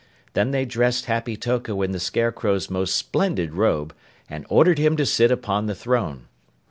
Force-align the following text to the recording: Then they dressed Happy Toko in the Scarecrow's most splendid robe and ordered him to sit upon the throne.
Then 0.33 0.49
they 0.49 0.65
dressed 0.65 1.05
Happy 1.05 1.37
Toko 1.37 1.83
in 1.83 1.91
the 1.91 1.99
Scarecrow's 1.99 2.71
most 2.71 2.95
splendid 2.95 3.53
robe 3.53 3.93
and 4.27 4.47
ordered 4.49 4.79
him 4.79 4.97
to 4.97 5.05
sit 5.05 5.29
upon 5.29 5.67
the 5.67 5.75
throne. 5.75 6.25